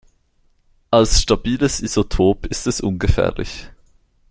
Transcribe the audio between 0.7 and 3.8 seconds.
Als stabiles Isotop ist es ungefährlich.